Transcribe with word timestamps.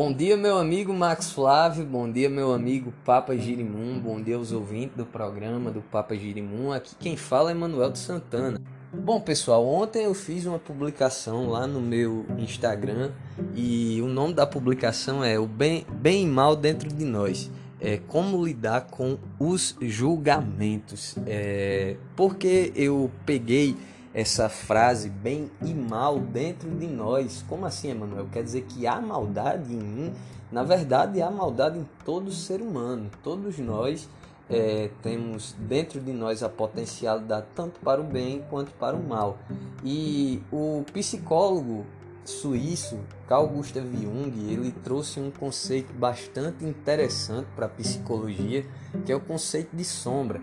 Bom 0.00 0.12
dia, 0.12 0.36
meu 0.36 0.56
amigo 0.58 0.94
Max 0.94 1.32
Flávio, 1.32 1.84
bom 1.84 2.08
dia, 2.08 2.30
meu 2.30 2.52
amigo 2.52 2.94
Papa 3.04 3.36
Girimum, 3.36 3.98
bom 3.98 4.22
dia 4.22 4.36
aos 4.36 4.52
ouvintes 4.52 4.96
do 4.96 5.04
programa 5.04 5.72
do 5.72 5.82
Papa 5.82 6.14
Girimum. 6.14 6.70
Aqui 6.70 6.94
quem 7.00 7.16
fala 7.16 7.50
é 7.50 7.54
Manuel 7.54 7.90
de 7.90 7.98
Santana. 7.98 8.60
Bom, 8.92 9.20
pessoal, 9.20 9.66
ontem 9.66 10.04
eu 10.04 10.14
fiz 10.14 10.46
uma 10.46 10.60
publicação 10.60 11.48
lá 11.50 11.66
no 11.66 11.80
meu 11.80 12.24
Instagram 12.38 13.10
e 13.56 14.00
o 14.00 14.06
nome 14.06 14.34
da 14.34 14.46
publicação 14.46 15.24
é 15.24 15.36
O 15.36 15.48
Bem, 15.48 15.84
bem 15.90 16.22
e 16.22 16.26
Mal 16.28 16.54
Dentro 16.54 16.88
de 16.88 17.04
Nós. 17.04 17.50
É 17.80 17.96
como 17.96 18.44
lidar 18.44 18.82
com 18.82 19.18
os 19.36 19.74
julgamentos. 19.80 21.16
É, 21.26 21.96
porque 22.14 22.72
eu 22.76 23.10
peguei 23.26 23.76
essa 24.14 24.48
frase 24.48 25.08
bem 25.08 25.50
e 25.62 25.74
mal 25.74 26.18
dentro 26.18 26.70
de 26.70 26.86
nós. 26.86 27.44
Como 27.48 27.66
assim, 27.66 27.90
Emanuel? 27.90 28.28
Quer 28.32 28.42
dizer 28.42 28.62
que 28.62 28.86
há 28.86 29.00
maldade 29.00 29.72
em 29.72 29.82
mim? 29.82 30.14
Na 30.50 30.62
verdade, 30.62 31.20
há 31.20 31.30
maldade 31.30 31.78
em 31.78 31.88
todo 32.04 32.32
ser 32.32 32.60
humano. 32.60 33.10
Todos 33.22 33.58
nós 33.58 34.08
é, 34.48 34.90
temos 35.02 35.54
dentro 35.58 36.00
de 36.00 36.12
nós 36.12 36.42
a 36.42 36.48
potencialidade 36.48 37.46
tanto 37.54 37.78
para 37.80 38.00
o 38.00 38.04
bem 38.04 38.44
quanto 38.48 38.72
para 38.72 38.96
o 38.96 39.02
mal. 39.02 39.38
E 39.84 40.42
o 40.50 40.84
psicólogo 40.92 41.84
suíço 42.24 42.98
Carl 43.26 43.48
Gustav 43.48 43.86
Jung 43.86 44.32
ele 44.50 44.70
trouxe 44.84 45.18
um 45.18 45.30
conceito 45.30 45.92
bastante 45.94 46.64
interessante 46.64 47.46
para 47.56 47.66
a 47.66 47.70
psicologia, 47.70 48.66
que 49.04 49.12
é 49.12 49.16
o 49.16 49.20
conceito 49.20 49.74
de 49.74 49.84
sombra. 49.84 50.40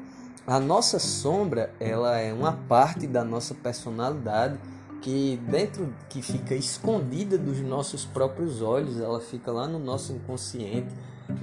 A 0.48 0.60
nossa 0.60 1.00
sombra, 1.00 1.74
ela 1.80 2.20
é 2.20 2.32
uma 2.32 2.52
parte 2.54 3.08
da 3.08 3.24
nossa 3.24 3.56
personalidade 3.56 4.60
que 5.02 5.40
dentro 5.50 5.92
que 6.08 6.22
fica 6.22 6.54
escondida 6.54 7.38
dos 7.38 7.60
nossos 7.62 8.06
próprios 8.06 8.62
olhos, 8.62 9.00
ela 9.00 9.20
fica 9.20 9.52
lá 9.52 9.68
no 9.68 9.80
nosso 9.80 10.14
inconsciente, 10.14 10.94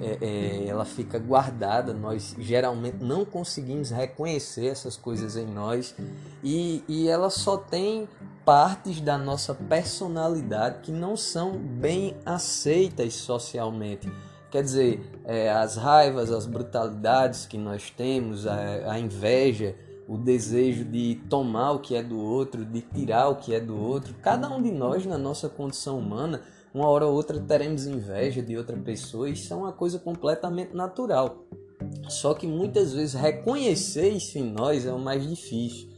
é, 0.00 0.18
é, 0.20 0.66
ela 0.68 0.84
fica 0.84 1.18
guardada. 1.18 1.92
Nós 1.92 2.36
geralmente 2.38 2.98
não 3.00 3.24
conseguimos 3.24 3.90
reconhecer 3.90 4.66
essas 4.66 4.96
coisas 4.96 5.36
em 5.36 5.46
nós 5.46 5.96
e, 6.42 6.84
e 6.86 7.08
ela 7.08 7.28
só 7.28 7.56
tem 7.56 8.08
partes 8.44 9.00
da 9.00 9.18
nossa 9.18 9.52
personalidade 9.52 10.78
que 10.82 10.92
não 10.92 11.16
são 11.16 11.52
bem 11.56 12.16
aceitas 12.24 13.14
socialmente. 13.14 14.10
Quer 14.52 14.62
dizer, 14.62 15.00
é, 15.24 15.50
as 15.50 15.76
raivas, 15.76 16.30
as 16.30 16.44
brutalidades 16.44 17.46
que 17.46 17.56
nós 17.56 17.88
temos, 17.88 18.46
a, 18.46 18.92
a 18.92 19.00
inveja, 19.00 19.74
o 20.06 20.18
desejo 20.18 20.84
de 20.84 21.14
tomar 21.30 21.72
o 21.72 21.78
que 21.78 21.96
é 21.96 22.02
do 22.02 22.20
outro, 22.20 22.62
de 22.62 22.82
tirar 22.82 23.28
o 23.28 23.36
que 23.36 23.54
é 23.54 23.58
do 23.58 23.74
outro. 23.74 24.14
Cada 24.20 24.54
um 24.54 24.60
de 24.60 24.70
nós, 24.70 25.06
na 25.06 25.16
nossa 25.16 25.48
condição 25.48 25.98
humana, 25.98 26.42
uma 26.74 26.86
hora 26.86 27.06
ou 27.06 27.14
outra 27.14 27.40
teremos 27.40 27.86
inveja 27.86 28.42
de 28.42 28.54
outra 28.54 28.76
pessoa, 28.76 29.30
isso 29.30 29.54
é 29.54 29.56
uma 29.56 29.72
coisa 29.72 29.98
completamente 29.98 30.76
natural. 30.76 31.46
Só 32.10 32.34
que 32.34 32.46
muitas 32.46 32.92
vezes 32.92 33.14
reconhecer 33.14 34.10
isso 34.10 34.38
em 34.38 34.52
nós 34.52 34.84
é 34.84 34.92
o 34.92 34.98
mais 34.98 35.26
difícil. 35.26 35.88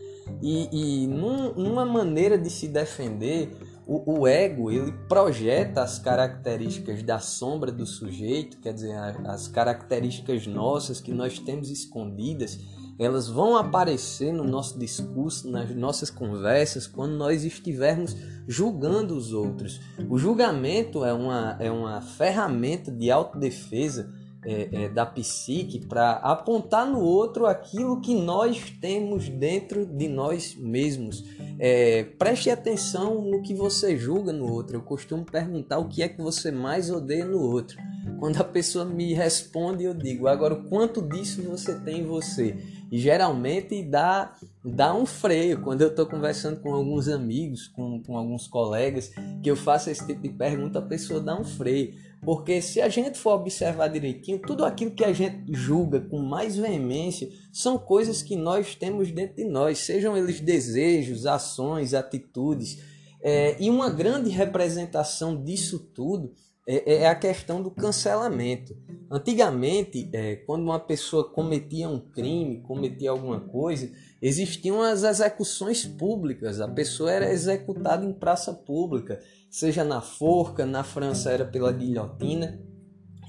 E, 0.41 1.03
e 1.03 1.07
num, 1.09 1.53
numa 1.55 1.85
maneira 1.85 2.39
de 2.39 2.51
se 2.51 2.69
defender, 2.69 3.51
o, 3.87 4.21
o, 4.21 4.27
ego 4.27 4.71
ele 4.71 4.93
projeta 5.09 5.83
as 5.83 5.99
características 5.99 7.03
da 7.03 7.19
sombra 7.19 7.71
do 7.71 7.85
sujeito, 7.85 8.59
quer 8.59 8.73
dizer, 8.73 8.97
as 9.27 9.47
características 9.47 10.47
nossas 10.47 11.01
que 11.01 11.13
nós 11.13 11.39
temos 11.39 11.71
escondidas, 11.71 12.59
elas 12.99 13.29
vão 13.29 13.57
aparecer 13.57 14.33
no 14.33 14.45
nosso 14.45 14.79
discurso, 14.79 15.51
nas 15.51 15.75
nossas 15.75 16.11
conversas, 16.11 16.87
quando 16.87 17.13
nós 17.17 17.45
estivermos 17.45 18.17
julgando 18.47 19.17
os 19.17 19.33
outros. 19.33 19.81
O 20.09 20.17
julgamento 20.17 21.05
é 21.05 21.13
uma, 21.13 21.57
é 21.61 21.71
uma 21.71 22.01
ferramenta 22.01 22.91
de 22.91 23.11
autodefesa 23.11 24.13
é, 24.47 24.85
é, 24.85 24.89
da 24.89 25.07
psique 25.07 25.87
para 25.87 26.13
apontar 26.13 26.87
no 26.87 27.01
outro 27.01 27.47
aquilo 27.47 28.01
que 28.01 28.15
nós 28.15 28.71
temos 28.81 29.29
dentro 29.29 29.87
de 29.87 30.09
nós 30.09 30.55
mesmos. 30.55 31.25
É, 31.59 32.05
preste 32.19 32.51
atenção 32.51 33.23
no 33.23 33.43
que 33.43 33.55
você 33.55 33.97
julga 33.97 34.33
no 34.33 34.51
outro. 34.51 34.77
Eu 34.77 34.83
costumo 34.83 35.25
perguntar 35.25 35.79
o 35.79 35.89
que 35.89 36.03
é 36.03 36.09
que 36.09 36.21
você 36.21 36.51
mais 36.51 36.91
odeia 36.91 37.25
no 37.25 37.41
outro. 37.41 37.79
Quando 38.19 38.41
a 38.41 38.45
pessoa 38.45 38.85
me 38.85 39.15
responde, 39.15 39.85
eu 39.85 39.95
digo: 39.95 40.29
agora, 40.29 40.57
quanto 40.57 41.01
disso 41.01 41.43
você 41.43 41.75
tem 41.81 42.01
em 42.01 42.07
você? 42.07 42.57
E 42.91 42.99
geralmente 42.99 43.83
dá, 43.83 44.35
dá 44.65 44.95
um 44.95 45.07
freio 45.07 45.61
quando 45.63 45.83
eu 45.83 45.89
estou 45.89 46.07
conversando 46.07 46.61
com 46.61 46.73
alguns 46.73 47.09
amigos, 47.09 47.67
com, 47.67 48.03
com 48.03 48.17
alguns 48.17 48.47
colegas, 48.47 49.11
que 49.43 49.51
eu 49.51 49.57
faço 49.57 49.91
esse 49.91 50.07
tipo 50.07 50.23
de 50.23 50.29
pergunta, 50.29 50.79
a 50.79 50.83
pessoa 50.83 51.21
dá 51.21 51.39
um 51.39 51.45
freio. 51.45 51.95
Porque 52.25 52.63
se 52.63 52.81
a 52.81 52.89
gente 52.89 53.19
for 53.19 53.35
observar 53.35 53.89
direitinho, 53.89 54.39
tudo 54.39 54.65
aquilo 54.65 54.91
que 54.91 55.05
a 55.05 55.13
gente 55.13 55.53
julga 55.53 56.01
com 56.01 56.19
mais 56.19 56.57
veemência 56.57 57.29
são 57.53 57.79
coisas 57.79 58.23
que 58.23 58.35
nós 58.35 58.75
temos 58.75 59.11
dentro 59.11 59.37
de 59.37 59.45
nós, 59.45 59.79
sejam 59.79 60.17
eles 60.17 60.41
desejos, 60.41 61.27
ações, 61.27 61.93
atitudes. 61.93 62.79
É, 63.23 63.57
e 63.61 63.69
uma 63.71 63.91
grande 63.91 64.31
representação 64.31 65.43
disso 65.43 65.79
tudo 65.79 66.33
é, 66.67 67.03
é 67.03 67.09
a 67.09 67.15
questão 67.15 67.63
do 67.63 67.71
cancelamento. 67.71 68.77
Antigamente, 69.11 70.09
é, 70.13 70.37
quando 70.37 70.63
uma 70.63 70.81
pessoa 70.81 71.31
cometia 71.31 71.89
um 71.89 72.01
crime, 72.01 72.63
cometia 72.63 73.11
alguma 73.11 73.39
coisa, 73.39 73.91
existiam 74.21 74.81
as 74.81 75.03
execuções 75.03 75.85
públicas, 75.85 76.61
a 76.61 76.69
pessoa 76.69 77.13
era 77.13 77.31
executada 77.31 78.05
em 78.05 78.13
praça 78.13 78.53
pública, 78.53 79.21
seja 79.51 79.85
na 79.85 80.01
forca, 80.01 80.65
na 80.65 80.83
França 80.83 81.31
era 81.31 81.45
pela 81.45 81.71
guilhotina, 81.71 82.61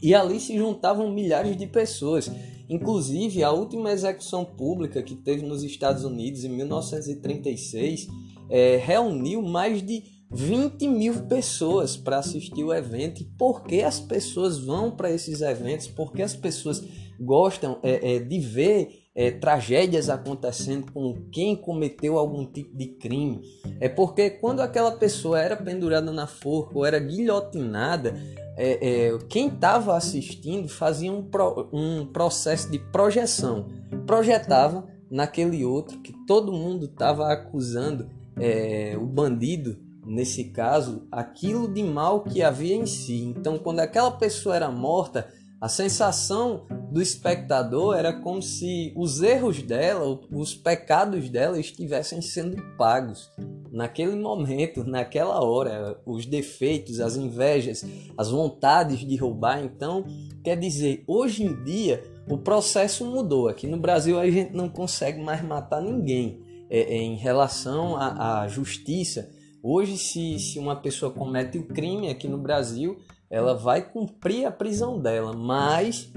e 0.01 0.15
ali 0.15 0.39
se 0.39 0.57
juntavam 0.57 1.11
milhares 1.11 1.57
de 1.57 1.67
pessoas. 1.67 2.31
Inclusive, 2.69 3.43
a 3.43 3.51
última 3.51 3.91
execução 3.91 4.43
pública 4.45 5.03
que 5.03 5.15
teve 5.15 5.45
nos 5.45 5.63
Estados 5.63 6.03
Unidos 6.03 6.43
em 6.43 6.49
1936 6.49 8.07
é, 8.49 8.77
reuniu 8.77 9.41
mais 9.41 9.81
de 9.81 10.14
20 10.31 10.87
mil 10.87 11.23
pessoas 11.27 11.95
para 11.95 12.17
assistir 12.17 12.63
o 12.63 12.73
evento. 12.73 13.21
E 13.21 13.25
por 13.25 13.63
que 13.63 13.81
as 13.81 13.99
pessoas 13.99 14.57
vão 14.57 14.91
para 14.91 15.11
esses 15.11 15.41
eventos? 15.41 15.87
Porque 15.87 16.21
as 16.21 16.35
pessoas 16.35 16.83
gostam 17.19 17.79
é, 17.83 18.15
é, 18.15 18.19
de 18.19 18.39
ver 18.39 19.05
é, 19.15 19.31
tragédias 19.31 20.09
acontecendo 20.09 20.91
com 20.91 21.13
quem 21.31 21.55
cometeu 21.55 22.17
algum 22.17 22.45
tipo 22.45 22.75
de 22.75 22.87
crime. 22.87 23.41
É 23.79 23.87
porque 23.87 24.29
quando 24.29 24.59
aquela 24.59 24.91
pessoa 24.91 25.39
era 25.39 25.55
pendurada 25.55 26.11
na 26.11 26.27
forca 26.27 26.77
ou 26.77 26.85
era 26.85 26.99
guilhotinada, 26.99 28.13
é, 28.57 29.07
é, 29.07 29.17
quem 29.29 29.47
estava 29.47 29.95
assistindo 29.95 30.67
fazia 30.67 31.11
um, 31.11 31.23
pro, 31.23 31.69
um 31.71 32.05
processo 32.05 32.69
de 32.69 32.79
projeção. 32.79 33.67
Projetava 34.05 34.85
naquele 35.09 35.63
outro 35.63 35.99
que 35.99 36.13
todo 36.25 36.51
mundo 36.51 36.85
estava 36.85 37.31
acusando 37.31 38.09
é, 38.37 38.97
o 38.99 39.05
bandido 39.05 39.84
nesse 40.05 40.45
caso, 40.45 41.07
aquilo 41.11 41.67
de 41.67 41.83
mal 41.83 42.21
que 42.21 42.43
havia 42.43 42.75
em 42.75 42.85
si. 42.85 43.23
Então, 43.23 43.57
quando 43.57 43.79
aquela 43.79 44.11
pessoa 44.11 44.55
era 44.55 44.69
morta, 44.69 45.27
a 45.59 45.67
sensação 45.67 46.65
do 46.91 47.01
espectador 47.01 47.95
era 47.95 48.13
como 48.13 48.41
se 48.41 48.93
os 48.95 49.21
erros 49.21 49.61
dela, 49.61 50.19
os 50.31 50.53
pecados 50.53 51.29
dela 51.29 51.59
estivessem 51.59 52.21
sendo 52.21 52.61
pagos 52.77 53.31
naquele 53.71 54.15
momento, 54.15 54.83
naquela 54.87 55.43
hora, 55.43 55.99
os 56.05 56.25
defeitos, 56.25 56.99
as 56.99 57.15
invejas, 57.15 57.83
as 58.17 58.29
vontades 58.29 58.99
de 58.99 59.15
roubar. 59.15 59.63
Então, 59.63 60.05
quer 60.43 60.57
dizer, 60.57 61.03
hoje 61.07 61.43
em 61.43 61.63
dia 61.63 62.03
o 62.29 62.37
processo 62.37 63.05
mudou. 63.05 63.47
Aqui 63.47 63.65
no 63.65 63.77
Brasil 63.77 64.19
a 64.19 64.29
gente 64.29 64.53
não 64.53 64.69
consegue 64.69 65.21
mais 65.21 65.43
matar 65.43 65.81
ninguém 65.81 66.43
é, 66.69 66.79
é, 66.79 66.97
em 66.97 67.15
relação 67.15 67.95
à, 67.95 68.41
à 68.41 68.47
justiça 68.47 69.29
Hoje, 69.67 69.97
se, 69.97 70.37
se 70.37 70.59
uma 70.59 70.75
pessoa 70.75 71.11
comete 71.11 71.57
o 71.57 71.61
um 71.61 71.63
crime 71.63 72.07
aqui 72.07 72.27
no 72.27 72.37
Brasil, 72.37 72.99
ela 73.31 73.55
vai 73.55 73.81
cumprir 73.81 74.45
a 74.45 74.51
prisão 74.51 74.99
dela, 74.99 75.33
mas 75.33 76.13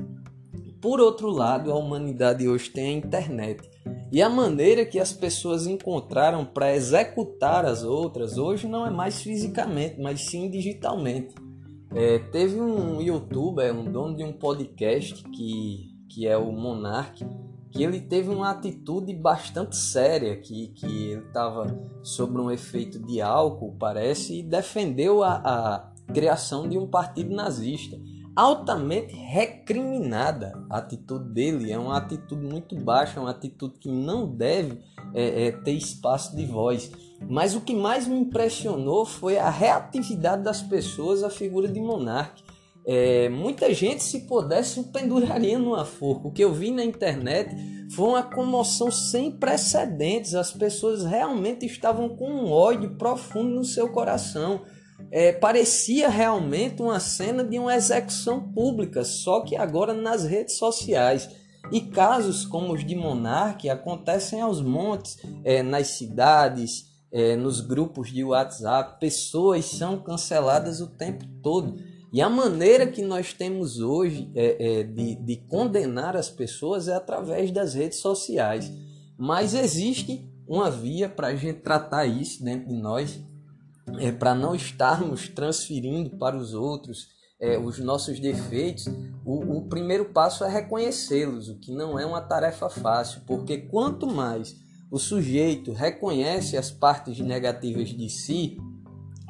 por 0.83 1.01
outro 1.01 1.31
lado, 1.31 1.73
a 1.73 1.75
humanidade 1.75 2.47
hoje 2.47 2.69
tem 2.69 2.89
a 2.89 2.99
internet. 2.99 3.67
E 4.13 4.21
a 4.21 4.29
maneira 4.29 4.85
que 4.85 4.99
as 4.99 5.15
pessoas 5.15 5.67
encontraram 5.67 6.45
para 6.45 6.77
executar 6.77 7.65
as 7.65 7.83
outras 7.83 8.37
hoje 8.37 8.69
não 8.69 8.87
é 8.87 8.91
mais 8.91 9.23
fisicamente, 9.23 9.99
mas 9.99 10.27
sim 10.27 10.51
digitalmente. 10.51 11.35
É, 11.95 12.19
teve 12.19 12.61
um 12.61 13.01
youtuber, 13.01 13.75
um 13.75 13.91
dono 13.91 14.15
de 14.15 14.25
um 14.25 14.33
podcast 14.35 15.25
que, 15.25 15.89
que 16.11 16.27
é 16.27 16.37
o 16.37 16.53
Monark, 16.53 17.27
que 17.71 17.83
ele 17.83 18.01
teve 18.01 18.31
uma 18.31 18.51
atitude 18.51 19.13
bastante 19.15 19.77
séria, 19.77 20.37
que, 20.37 20.69
que 20.69 20.87
ele 20.87 21.27
estava 21.27 21.67
sob 22.03 22.39
um 22.39 22.51
efeito 22.51 22.99
de 22.99 23.21
álcool, 23.21 23.77
parece, 23.79 24.39
e 24.39 24.43
defendeu 24.43 25.23
a, 25.23 25.35
a 25.45 26.13
criação 26.13 26.69
de 26.69 26.79
um 26.79 26.87
partido 26.87 27.35
nazista. 27.35 27.99
Altamente 28.35 29.15
recriminada 29.15 30.53
a 30.71 30.79
atitude 30.79 31.29
dele, 31.31 31.73
é 31.73 31.79
uma 31.79 31.97
atitude 31.97 32.47
muito 32.47 32.77
baixa, 32.77 33.19
é 33.19 33.23
uma 33.23 33.33
atitude 33.33 33.79
que 33.81 33.91
não 33.91 34.27
deve 34.31 34.79
é, 35.13 35.47
é, 35.47 35.53
ter 35.53 35.73
espaço 35.73 36.37
de 36.37 36.47
voz. 36.47 36.91
Mas 37.29 37.57
o 37.57 37.61
que 37.61 37.75
mais 37.75 38.07
me 38.07 38.17
impressionou 38.17 39.05
foi 39.05 39.39
a 39.39 39.51
reatividade 39.51 40.45
das 40.45 40.63
pessoas 40.63 41.25
à 41.25 41.31
figura 41.31 41.67
de 41.67 41.81
Monarque 41.81 42.45
É, 42.91 43.29
muita 43.29 43.75
gente, 43.75 44.03
se 44.03 44.21
pudesse, 44.21 44.83
penduraria 44.91 45.59
numa 45.59 45.85
forca. 45.85 46.29
O 46.29 46.33
que 46.33 46.43
eu 46.43 46.55
vi 46.55 46.71
na 46.71 46.83
internet 46.83 47.55
foi 47.95 48.09
uma 48.09 48.23
comoção 48.23 48.91
sem 48.91 49.31
precedentes. 49.31 50.35
As 50.35 50.53
pessoas 50.53 51.05
realmente 51.05 51.67
estavam 51.67 52.09
com 52.09 52.31
um 52.31 52.51
ódio 52.51 52.97
profundo 52.97 53.51
no 53.51 53.65
seu 53.65 53.91
coração. 53.91 54.63
É, 55.11 55.33
parecia 55.33 56.09
realmente 56.09 56.81
uma 56.81 56.99
cena 56.99 57.45
de 57.45 57.59
uma 57.59 57.77
execução 57.77 58.53
pública, 58.53 59.05
só 59.05 59.43
que 59.43 59.55
agora 59.55 59.93
nas 59.93 60.25
redes 60.25 60.57
sociais. 60.57 61.29
E 61.71 61.83
casos 61.83 62.47
como 62.47 62.73
os 62.73 62.83
de 62.83 62.97
Monarque 62.97 63.69
acontecem 63.69 64.41
aos 64.41 64.63
montes, 64.63 65.19
é, 65.45 65.63
nas 65.63 65.89
cidades, 65.89 66.87
é, 67.13 67.37
nos 67.37 67.61
grupos 67.61 68.11
de 68.11 68.25
WhatsApp. 68.25 68.99
Pessoas 68.99 69.67
são 69.67 69.99
canceladas 69.99 70.81
o 70.81 70.87
tempo 70.87 71.27
todo. 71.43 71.77
E 72.13 72.23
a 72.23 72.29
maneira 72.29 72.87
que 72.87 73.03
nós 73.03 73.33
temos 73.33 73.81
hoje 73.81 74.31
é, 74.35 74.81
é, 74.81 74.83
de, 74.83 75.17
de 75.17 75.37
condenar 75.49 76.17
as 76.17 76.31
pessoas 76.31 76.89
é 76.89 76.95
através 76.95 77.51
das 77.51 77.75
redes 77.75 77.99
sociais. 77.99 78.73
Mas 79.19 79.53
existe 79.53 80.27
uma 80.47 80.71
via 80.71 81.09
para 81.09 81.29
a 81.29 81.37
gente 81.37 81.61
tratar 81.61 82.07
isso 82.07 82.43
dentro 82.43 82.69
de 82.69 82.75
nós, 82.75 83.21
é, 83.99 84.11
para 84.11 84.35
não 84.35 84.55
estarmos 84.55 85.29
transferindo 85.29 86.11
para 86.17 86.37
os 86.37 86.55
outros 86.55 87.09
é, 87.41 87.59
os 87.59 87.79
nossos 87.79 88.19
defeitos. 88.19 88.87
O, 89.25 89.59
o 89.59 89.69
primeiro 89.69 90.07
passo 90.07 90.45
é 90.45 90.49
reconhecê-los, 90.49 91.49
o 91.49 91.59
que 91.59 91.73
não 91.73 91.99
é 91.99 92.05
uma 92.05 92.21
tarefa 92.21 92.69
fácil, 92.69 93.23
porque 93.27 93.59
quanto 93.59 94.07
mais 94.07 94.57
o 94.91 94.99
sujeito 94.99 95.73
reconhece 95.73 96.57
as 96.57 96.71
partes 96.71 97.19
negativas 97.21 97.91
de 97.91 98.09
si, 98.09 98.57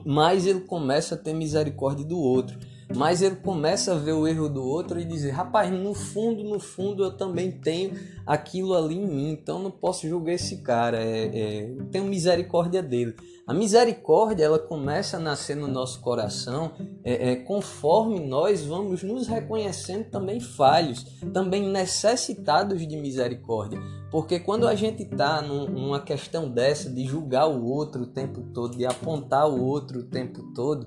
mais 0.05 0.47
ele 0.47 0.61
começa 0.61 1.15
a 1.15 1.19
ter 1.19 1.33
misericórdia 1.33 2.05
do 2.05 2.19
outro. 2.19 2.59
Mais 2.97 3.21
ele 3.21 3.37
começa 3.37 3.93
a 3.93 3.99
ver 3.99 4.13
o 4.13 4.27
erro 4.27 4.49
do 4.49 4.65
outro 4.65 4.99
e 4.99 5.05
dizer: 5.05 5.31
rapaz, 5.31 5.71
no 5.71 5.93
fundo, 5.95 6.43
no 6.43 6.59
fundo 6.59 7.05
eu 7.05 7.17
também 7.17 7.51
tenho 7.51 7.93
aquilo 8.27 8.75
ali 8.75 8.97
em 8.97 9.07
mim, 9.07 9.31
então 9.31 9.59
não 9.59 9.71
posso 9.71 10.09
julgar 10.09 10.33
esse 10.33 10.59
cara, 10.59 10.99
é, 11.03 11.27
é, 11.27 11.77
tenho 11.91 12.05
misericórdia 12.05 12.83
dele. 12.83 13.15
A 13.47 13.55
misericórdia 13.55 14.45
ela 14.45 14.59
começa 14.59 15.17
a 15.17 15.21
nascer 15.21 15.57
no 15.57 15.67
nosso 15.67 16.01
coração 16.03 16.73
é, 17.03 17.31
é, 17.31 17.37
conforme 17.37 18.21
nós 18.21 18.63
vamos 18.63 19.03
nos 19.03 19.27
reconhecendo 19.27 20.11
também 20.11 20.39
falhos, 20.39 21.05
também 21.33 21.67
necessitados 21.67 22.87
de 22.87 22.97
misericórdia. 22.99 23.81
Porque 24.11 24.39
quando 24.39 24.69
a 24.69 24.75
gente 24.75 25.03
está 25.03 25.41
num, 25.41 25.67
numa 25.67 26.01
questão 26.01 26.47
dessa 26.47 26.91
de 26.91 27.05
julgar 27.07 27.47
o 27.47 27.65
outro 27.65 28.03
o 28.03 28.07
tempo 28.07 28.43
todo, 28.53 28.77
de 28.77 28.85
apontar 28.85 29.49
o 29.49 29.65
outro 29.65 30.01
o 30.01 30.05
tempo 30.05 30.53
todo, 30.55 30.87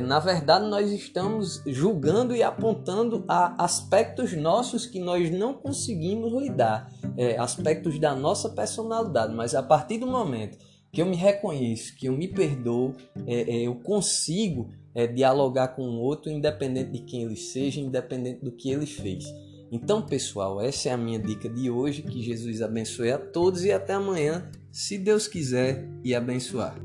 na 0.00 0.18
verdade 0.18 0.68
nós 0.68 0.90
estamos 0.90 1.62
julgando 1.66 2.34
e 2.34 2.42
apontando 2.42 3.24
a 3.28 3.62
aspectos 3.62 4.32
nossos 4.32 4.84
que 4.84 4.98
nós 4.98 5.30
não 5.30 5.54
conseguimos 5.54 6.32
lidar, 6.32 6.92
é, 7.16 7.38
aspectos 7.38 7.98
da 7.98 8.14
nossa 8.14 8.48
personalidade. 8.48 9.34
Mas 9.34 9.54
a 9.54 9.62
partir 9.62 9.98
do 9.98 10.06
momento 10.06 10.58
que 10.92 11.02
eu 11.02 11.06
me 11.06 11.16
reconheço, 11.16 11.94
que 11.94 12.06
eu 12.06 12.16
me 12.16 12.26
perdoo, 12.26 12.94
é, 13.26 13.42
é, 13.42 13.62
eu 13.66 13.74
consigo 13.76 14.70
é, 14.94 15.06
dialogar 15.06 15.68
com 15.68 15.82
o 15.82 16.00
outro, 16.00 16.30
independente 16.30 16.92
de 16.92 17.00
quem 17.00 17.22
ele 17.22 17.36
seja, 17.36 17.80
independente 17.80 18.42
do 18.42 18.50
que 18.50 18.70
ele 18.70 18.86
fez. 18.86 19.26
Então, 19.70 20.00
pessoal, 20.00 20.60
essa 20.60 20.88
é 20.88 20.92
a 20.92 20.96
minha 20.96 21.18
dica 21.18 21.48
de 21.48 21.70
hoje. 21.70 22.02
Que 22.02 22.22
Jesus 22.22 22.62
abençoe 22.62 23.10
a 23.10 23.18
todos 23.18 23.64
e 23.64 23.72
até 23.72 23.92
amanhã, 23.92 24.50
se 24.72 24.96
Deus 24.96 25.28
quiser 25.28 25.86
e 26.02 26.14
abençoar. 26.14 26.78